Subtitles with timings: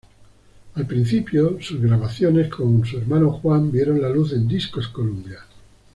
[0.73, 5.37] Al Principio, sus grabaciones con su hermano Juan vieron la luz en discos Columbia.